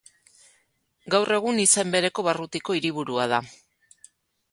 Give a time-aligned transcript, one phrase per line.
[1.15, 3.41] Gaur egun izen bereko barrutiko hiriburua da.